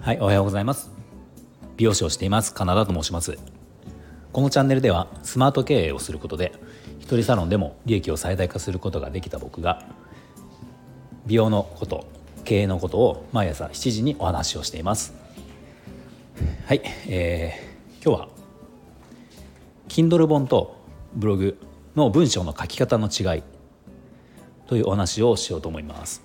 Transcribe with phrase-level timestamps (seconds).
[0.00, 0.92] はいおはようございます。
[1.76, 3.36] 美容師をしていますカナダと申します。
[4.32, 6.52] このチャンネルではスマート経営をすることで
[7.00, 9.84] 一人サロンでも利益を最大化することができた僕が
[11.26, 12.06] 美容のこと
[12.44, 15.14] 経営のことを毎朝7時にお話をしています。
[16.66, 18.28] はい、えー、今日は
[19.88, 20.76] Kindle 本と
[21.12, 21.58] ブログ
[21.96, 23.42] の文章の書き方の違い
[24.68, 26.22] というお話をしようと思います。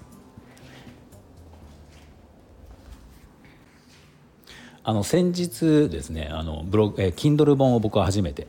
[4.85, 8.47] あの先日ですねあのブログ、えー、Kindle 本を僕は初めて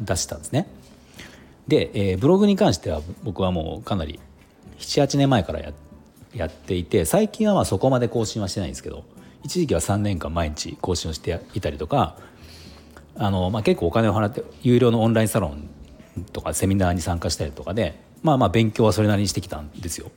[0.00, 0.66] 出したんですね。
[1.68, 4.18] で、えー、ブログに関しては僕はもうかなり
[4.78, 5.72] 78年前からや
[6.34, 9.04] やっていて最近はまあそこまで更新はしてないんですけど
[9.44, 12.16] 一時期は3年間毎日更新をしていたりとか
[13.14, 15.68] あの、まあ、結構お金を払って有料のオンラインサロン
[16.32, 20.10] とかセミナーに参加したりとかでまあまあ勉強はそれなりにしてきたんですよ。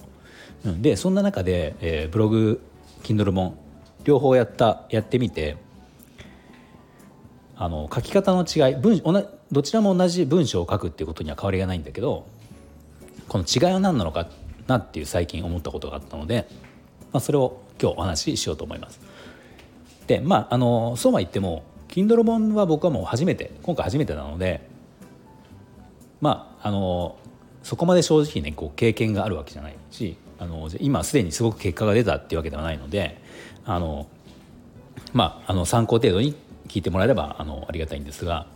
[0.82, 2.60] でそんな中で、えー、ブログ
[3.04, 3.56] Kindle 本
[4.04, 5.58] 両方やったやってみて
[7.56, 12.26] あの書き方の違い文同どちらも同じ文章を書くっていうことには変わりがないんだけど
[13.28, 14.28] この違いは何なのか
[14.68, 16.48] なっていう最近思ったことがあったので、
[17.14, 19.00] まあ、それを今日お話ししようと思います。
[20.08, 24.68] でまああのそうは言っても Kindle 本は僕はもう初めて今回初めてなので
[26.22, 27.18] まああの
[27.70, 33.22] そこまで正直ねこう経験があるわけじゃないしあの今すでにすごく結果が出たっていうわけではないので
[33.64, 34.08] あの
[35.14, 36.36] まああの参考程度に
[36.68, 38.48] 聞いてもらえればあのありがたいんですが、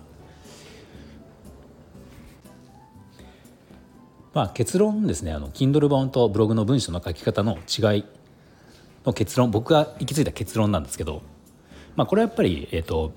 [4.34, 8.06] まあ、結論ですねあの Kindle 本とブログの文章の書き方の違い
[9.06, 11.22] の結論僕が行き着いた結論なんですけど、
[11.96, 13.12] まあ、これはやっぱり、えーと、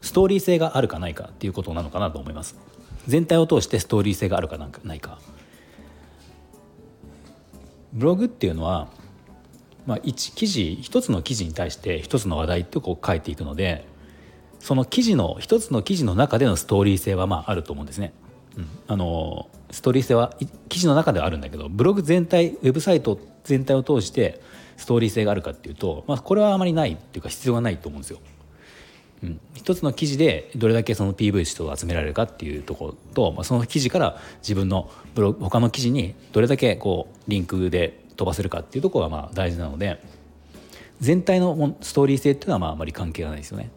[0.00, 2.56] ストーリー性があるかないかっていうことなのかなと思います。
[3.10, 5.18] 全体を通してストーリー性があるかないか
[7.92, 8.88] ブログっていうのは、
[9.84, 13.86] まあ、一記事一つの記事に対して一つの話題ってこう書いていくので
[14.60, 18.12] その記事の一つの記事の中でのストーリー性はまああると思うんですね。
[18.56, 20.36] うん、あのストーリー性は
[20.68, 24.40] 記事の中ではあるんだけどブログ全体ウェブサイト全体を通して
[24.76, 28.20] ストーリー性があるかっていうと、まあ、これはあまりないっていうか必要がないと思うんですよ。
[29.22, 40.02] うん、一つの記事でどれだけその PV 人を集められるかっていうところと、まあ、その記事から自分のブログ他の記事にどれだけこうリンクで飛ばせるかっていうところがまあ大事なので
[41.00, 43.70] 全体のストーリー性っていうのはまああまり関係がないですよね。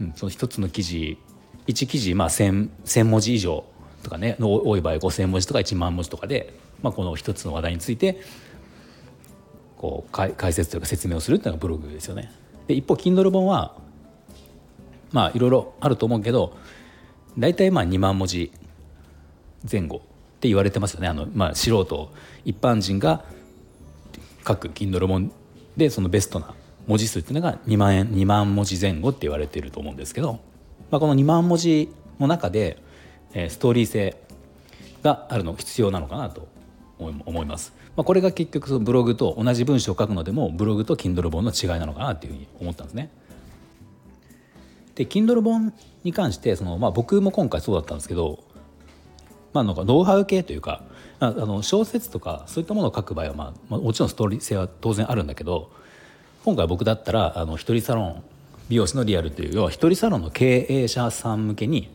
[0.00, 1.18] うん、その一つの記事
[1.68, 3.64] 1記事まあ 1000, 1000文字以上
[4.02, 8.20] とかねの多い場合5,000文字とか1万文字とかで、まあ、この一つの話題について
[9.76, 12.30] こう解説というか説明をするっていうのがブログですよね。
[12.66, 13.74] で一方 Kindle 本は
[15.12, 16.56] まあいろいろあると思うけど
[17.38, 18.52] 大体まあ2万文字
[19.70, 20.00] 前後っ
[20.40, 21.08] て言われてますよね。
[21.08, 22.12] あの、まあ、素人
[22.44, 23.24] 一般人が
[24.46, 25.32] 書く Kindle 本
[25.76, 26.54] でそのベストな
[26.86, 30.34] 文字数っていうのが2万円2万文字前後って言われてると思うんですけど、
[30.90, 32.78] まあ、この2万文字の中で、
[33.32, 34.16] えー、ストーリー性
[35.02, 36.46] があるの必要なのかなと
[37.06, 37.72] 思います。
[37.96, 43.10] まあ、これが結局そのブログと同じ文章を書くのでもブログと Kindle 本の違いなのかなっていうふうに思ったんですね。
[44.94, 45.72] で Kindle 本
[46.04, 48.44] に関してその、まあ、僕も今回そうだったんですけど、
[49.52, 50.82] まあ、なんかノウハウ系というか
[51.20, 55.70] あの小説とかそういったものを書く場合は、まあ、まあ、もちろんストーリー性は当然あるんだけど
[56.44, 58.22] 今回僕だったらあの一人サロン
[58.68, 61.90] 美容師のリアルという要は一人サロンの経営者さん向けに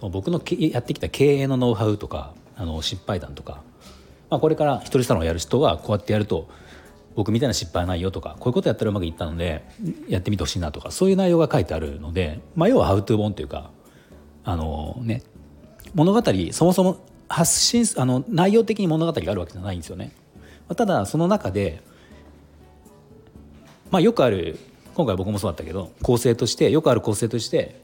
[0.00, 3.62] 僕のやってきた経営のノウハウとかあの失敗談とか、
[4.30, 6.48] まあ、これから一人サロンをやる人はこうやってやると
[7.14, 9.64] 僕みたいな失敗ないよとかこういうことやったらうまくいったので
[10.08, 13.70] やってみてほしいなとかそういう内容が書いてあるので、まあ、要はハウトゥー本というか
[14.44, 15.22] あのね
[15.94, 16.22] 物語
[16.52, 20.12] そもそも発信あの内容的に物語があるわけじゃないんですよね。
[20.76, 21.82] ただその中で
[23.90, 24.58] まあ、よくある
[24.94, 27.82] 今回僕もそうだったけど構成としてよくある構成として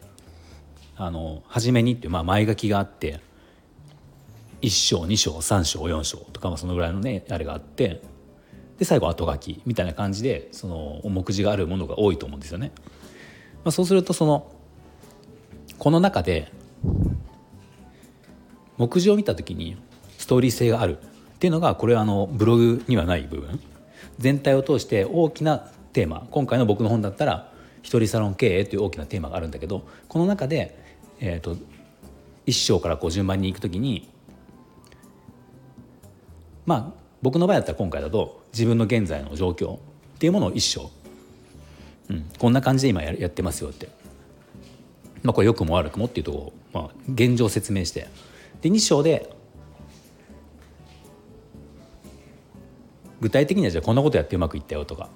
[0.97, 3.21] あの初めにっていう、まあ、前書きがあって
[4.65, 8.01] 1章2章3章4章とかもそのぐらいのねあれがあって
[8.79, 12.73] で最後後書きみたいな感じでその目次があるものが多いと思うんですよね。
[13.63, 14.51] まあ、そうするとその
[15.79, 16.51] この中で
[18.79, 19.77] 目次を見た時に
[20.19, 23.61] ストーリー性があるっていうのがこれはあのブログにはない部分
[24.19, 25.59] 全体を通して大きな
[25.93, 27.53] テーマ今回の僕の本だったら
[27.83, 30.79] 一人サロン経営という大きなテーマがあるんだけどこの中で、
[31.21, 31.57] えーと、
[32.47, 34.14] 1章からこう順番に行く時に
[36.67, 39.79] まあ僕の場合だったら今回だと自分の現在の状況っ
[40.19, 40.91] ていうものを1章、
[42.11, 43.89] うん、こんな感じで今やってますよって、
[45.23, 48.09] まあ、これ良くも悪くもっていうところを、まあ、現状説明して。
[48.61, 49.31] で2章で
[53.21, 55.09] 具体的にはじゃあこんなことやってうまくいったよとか。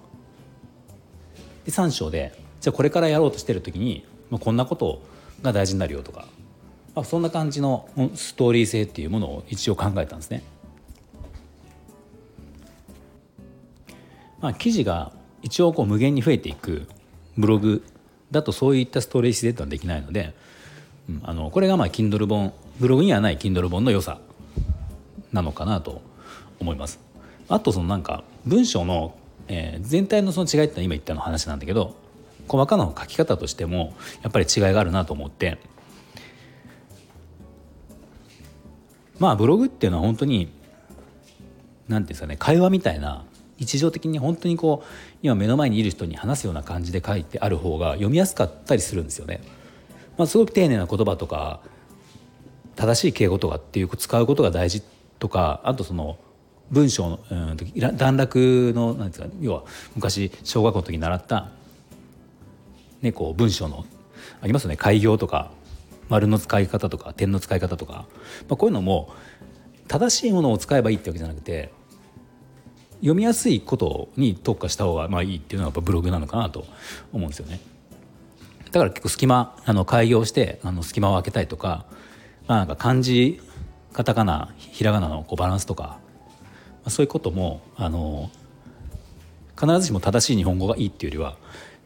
[1.64, 5.02] で3章でじゃあこれからやろうとしてる時に、まあ、こんなこと
[5.42, 6.26] が大事になるよとか、
[6.94, 10.42] まあ、そんな感じのストーリー性っていうものを一応考えたんですね。
[14.40, 15.12] まあ、記事が
[15.42, 16.86] 一応こう無限に増えていく
[17.36, 17.84] ブログ
[18.30, 20.34] だとそういったストーリー性ってのはできないので、
[21.08, 24.20] うん、あのこれがまあ Kindle 本ブログにはない Kindle 本の良さ
[25.32, 26.02] なのかなと
[26.60, 27.00] 思います。
[27.48, 29.14] あとそのなんか文章の、
[29.48, 31.96] えー、全体のその違いってのは今言ったの話なんだけど
[32.46, 35.58] 細かな書き方としてもやっぱり違いがあるなと思って
[39.18, 40.52] まあブログっていうのは本当に何て
[41.88, 43.24] 言うんですかね会話みたいな
[43.58, 44.86] 日常的に本当にこう
[45.22, 49.40] 今目の前にいる人に話すような感じで書いてある方が読みやすかったりするんですよね。
[50.16, 51.60] まあ、すごく丁寧な言葉とか
[52.76, 54.82] 正しい敬語とかっていう使うことが大事
[55.18, 56.18] とかあとその
[56.70, 59.64] 文章のうん段落のなんですか要は
[59.94, 61.48] 昔小学校の時に習った、
[63.00, 63.84] ね、こう文章の
[64.40, 65.50] ありますよね開業とか
[66.08, 68.06] 丸の使い方とか点の使い方とか、ま
[68.54, 69.12] あ、こういうのも
[69.88, 71.72] 正しいものを使えばいいってわけじゃなくて
[73.00, 76.66] 読みやすいことに特化した方がまあいいっていうのはやっぱブログなのかなと
[77.12, 77.60] 思うんですよね。
[78.72, 81.86] だから結構隙間あの開業してあの隙間を空けたいとか,、
[82.46, 83.40] まあ、なんか漢字
[83.92, 86.00] カタカナひらがなのこうバランスとか、ま
[86.84, 88.30] あ、そういうこともあの
[89.58, 91.36] 必ずしも正しい日本語がいいっていうよりは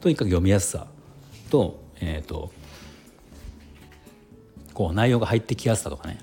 [0.00, 0.86] とにかく読みやすさ
[1.50, 2.50] と,、えーと、
[4.74, 6.18] こう内容が入ってきやすさとかね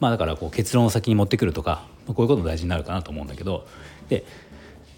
[0.00, 3.66] まあだからこう結論を先に持ってくるとかまあこういうことも大事になるかなと思うんだけど
[4.12, 4.24] で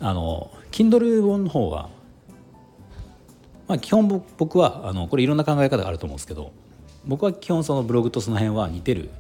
[0.01, 1.89] あの Kindle 本の方は、
[3.69, 6.53] まあ、基本僕はあのこれいろんな考え方があると思うんですけど
[7.05, 9.11] 僕は基本そのブログとその辺は似てる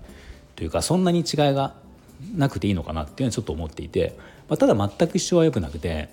[0.56, 1.24] というかそんなに違い
[1.54, 1.74] が
[2.34, 4.16] なくていいのかなっていうのはちょっと思っていて、
[4.48, 6.08] まあ、ただ全く一緒はよくなくて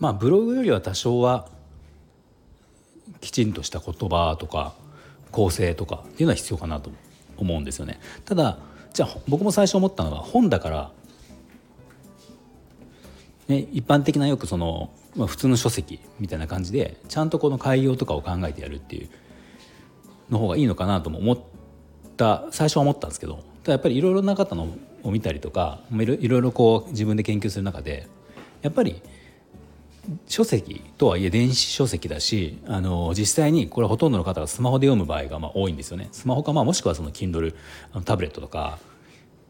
[0.00, 1.48] まあブログよりは多少は
[3.20, 4.74] きちんとした言葉とか
[5.32, 6.90] 構成とかっていうのは必要かなと
[7.36, 8.00] 思うんですよね。
[8.24, 8.58] ただ
[8.92, 10.90] じゃあ僕も最初思ったのは本だから、
[13.48, 19.08] ね、一般的なよくその、まあ、普通の書籍みたいな感じでちゃんとこの概要とかを考えてやるっていう
[20.30, 21.38] の方がいいのかなとも思っ
[22.16, 24.68] た最初は思ったんですけどただやっぱりいろいろな方の
[25.02, 28.08] を見たりとかいろいろこう自分で研究する中で
[28.62, 29.00] やっぱり
[30.26, 36.08] 書籍とはいえ電子書籍だしあの実際にこれほとんどの方がスマホで読む場合がまあ多いんですよね。
[36.12, 37.54] スマホかまあもしくはその Kindle
[37.94, 38.78] のタブレットとか、ま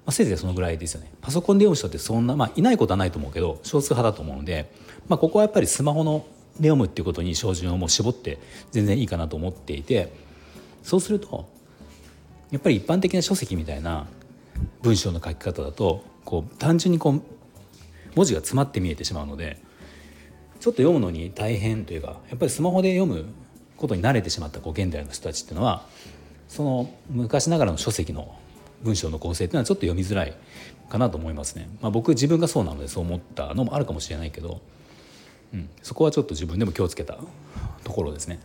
[0.06, 1.10] あ、せいぜいそのぐらいですよね。
[1.20, 4.72] パソコンで読む人ってそんな、まあ、いないことはないと思うけど少数派だと思うので、
[5.08, 6.26] まあ、ここはやっぱりスマホの
[6.58, 8.38] で読むっていうことに照準をもう絞って
[8.70, 10.12] 全然いいかなと思っていて
[10.82, 11.48] そうすると
[12.50, 14.06] やっぱり一般的な書籍みたいな
[14.82, 17.22] 文章の書き方だとこう単純にこう
[18.14, 19.58] 文字が詰まって見えてしまうので
[20.60, 23.26] ちょっと読むのに大変というかやっぱりスマホで読む
[23.76, 25.84] ことに慣れてしまったこう現代の人たちっていうのは
[26.48, 28.34] その昔ながらの書籍の
[28.82, 30.34] 文章の構成っていうのはちょっと読みづらい
[30.88, 31.68] かなと思いますね。
[31.80, 34.60] まあ、僕自分がそうなのでそう思ったのもあるかもしれないけど、
[35.52, 37.18] うん、そこはちょっと自分でも気をつけた
[37.84, 38.40] ところですね。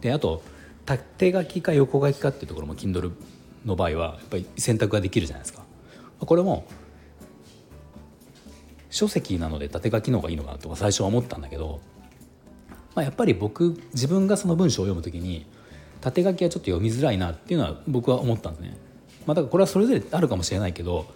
[0.00, 0.42] であと
[0.86, 3.12] 縦書きか横書きかっていうところも Kindle
[3.64, 5.62] の場合はやっぱり選択ができるじゃないですか。
[6.20, 6.64] これも
[8.92, 11.80] 書籍なので縦書きの方がいいのかなとか最初は思ったんだけど、
[12.94, 15.46] まあ、やっぱり僕自分がその文章を読む時に
[16.02, 18.76] 縦書きはちょっと読みづらいなっていうのは僕は思ったんですね。
[19.26, 21.06] まあ、だからこれはそれぞれあるかもしれないけど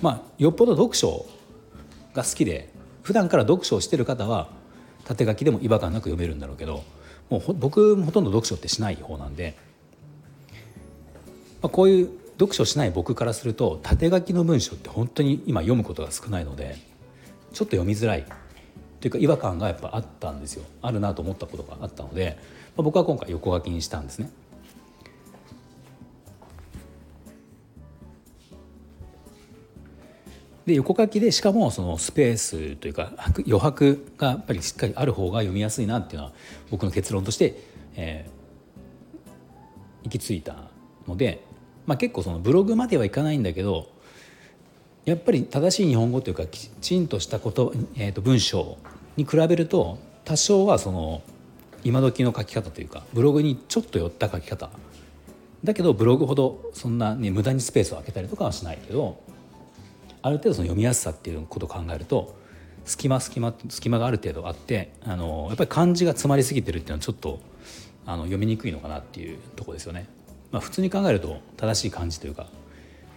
[0.00, 1.26] まあよっぽど読書
[2.14, 2.72] が好きで
[3.02, 4.48] 普段から読書をしてる方は
[5.04, 6.84] 縦書きでも違和感なく読めるんだろうけど
[7.28, 9.56] もう僕ほとんど読書ってしない方なんで、
[11.60, 16.76] まあ、こういう読書しない僕からすると縦書きの文章って本当に今読むことが少ないので
[17.52, 18.26] ちょっと読みづらい
[19.00, 22.36] というか違和感がやっぱあったんですよあるなと思ったことがあったので、
[22.76, 24.30] まあ、僕は今回横書きにしたんですね。
[30.66, 33.12] で横書きでしかもそのスペースというか
[33.46, 36.32] 余白がやっぱりしっかりある方が読みやすいなっていうのは
[36.72, 37.62] 僕の結論として、
[37.94, 40.56] えー、行き着いた
[41.06, 41.44] ので
[41.86, 43.88] まあ、結構そのブログまではいかないんだけど
[45.04, 48.76] やっぱり正しい日本語というかきちんとしたこと、えー、と文章
[49.16, 51.22] に比べると多少はその
[51.84, 54.70] 今時の書き方というかブログにちょっと寄った書き方
[55.62, 59.20] だけどブログほどそんな、ね、無駄にスペースを空けたりとかはしないけど
[60.22, 62.36] ある程度その読みやすさっていうことを考えると
[62.84, 67.40] 隙間隙間隙間がある程度あってあのやっぱり漢字が詰まりすぎてるっていうのはちょっと
[68.06, 70.08] あの読みにくいのかなっていうとこですよね。
[70.56, 72.46] まあ、普通に考えると正しい感じというか、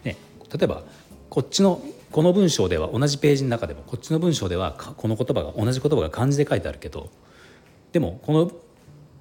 [0.04, 0.18] ね、
[0.54, 0.84] 例えば
[1.30, 1.82] こっちの
[2.12, 7.10] この文章では同じページの中でもこっちの文章ではこの言葉が同じ言葉が漢字で書いてあるけど
[7.94, 8.52] でもこの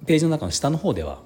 [0.05, 1.19] ページの中の下の方では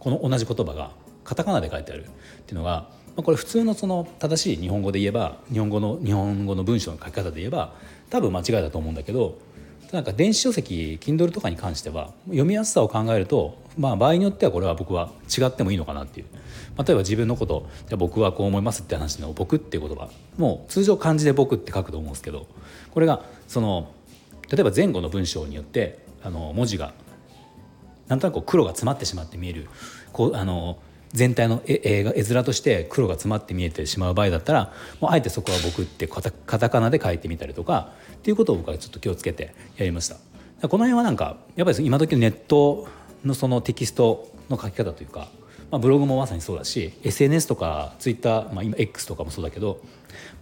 [0.00, 0.90] この同じ言葉が
[1.22, 2.04] カタカナで書いてある。
[2.04, 2.06] っ
[2.46, 7.74] ていうのが、まあ、これ普通のその正しい日本語で言えば日本語の日本語の文章の書き方で言えば
[8.10, 9.38] 多分間違いだと思うんだけど
[9.94, 16.26] なんか電子書籍 Kindle とかに関しては読みやすさを考えると、まあ、場合によってはこれは僕は違ってもいいのかなっていう、
[16.84, 22.48] 例えば自分のことじゃ僕はこう思いますって話の「僕」っていう言葉もう通常漢字で「僕」って書くと思うんですけど
[22.92, 23.92] これがその
[24.50, 26.92] 例えば前後の文章によってあの文字が
[28.08, 29.68] なんとなく黒が詰まってしまって見える
[30.12, 30.78] こうあの
[31.12, 36.20] 全体の絵絵絵面として黒が詰まって見えてしまう場合だったらもうあえてそこは僕ってカ
[36.58, 37.92] タカナで書いてみたりとか
[38.24, 40.16] っていうことを僕はちょっと気をつけてやりました。
[40.66, 42.88] この辺はなんかやっぱり今時のネット
[43.22, 45.28] のそのテキストの書き方というか、
[45.70, 49.82] まあ、ブログもまさにそうだし SNS とか Twitter、まあ、今 X とかもそうだけど、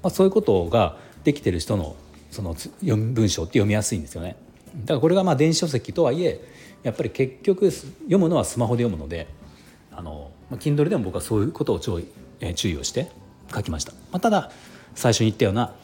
[0.00, 1.96] まあ、そういうことができてる人の
[2.30, 4.36] その読文章って読みやすいんですよね。
[4.84, 6.40] だからこれがまあ電子書籍とはいえ
[6.84, 9.26] やっぱり結局読むのはスマホで読むので
[9.90, 12.00] あの、まあ、Kindle でも僕はそういうことを注
[12.40, 13.10] 意,、注意をして
[13.52, 14.52] 書きました、まあ、ただ
[14.94, 15.74] 最初に言ったような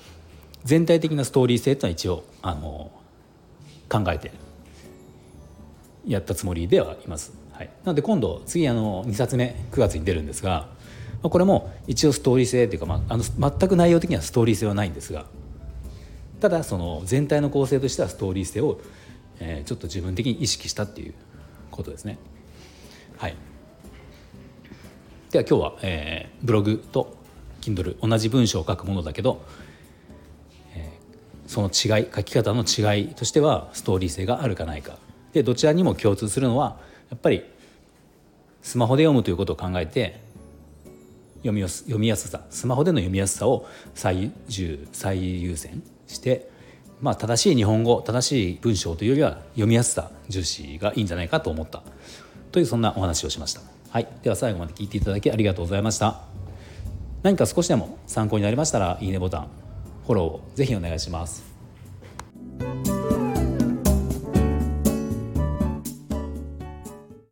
[0.65, 2.91] 全体的なストーリー性というのは一応あの
[3.89, 4.33] 考えて
[6.07, 7.33] やったつもりではいます。
[7.53, 10.69] はい、なので今度次あの2冊目9月に出るんですが、
[11.23, 15.27] まあ、これも一応ストーリー性っていうか、まあ、あの全く内容的にはストーリー性はないんですが
[16.41, 18.81] ただその全体の構成としてはストーリー性を、
[19.41, 21.15] えー、ちょっと自分的に意識したっていう
[21.73, 22.19] ことですね。
[23.17, 23.35] はい、
[25.31, 27.17] では今日は、えー、ブログと
[27.61, 29.43] Kindle 同じ文章を書くものだけど
[31.49, 34.99] その違い書き方の違いとしてはストーリー性があるかないか
[35.33, 36.77] でどちらにも共通するのは
[37.11, 37.43] やっぱり
[38.63, 40.21] スマホで読むということを考えて
[41.39, 46.51] 読みやす読みやすさスマホでの読みやすさを最重最優先して、
[47.01, 51.83] まあ、正しい日本語正しい文章というよりは読みやすさ重視がいいんじゃないかと思った
[52.53, 53.63] というそんなお話をしました。
[53.91, 56.21] はい、では最後まで聞いていただきありがとうございました。
[57.23, 59.68] 何か少しでも参考になりましたらいいねボタン
[60.09, 61.48] フォローをぜひお願いします。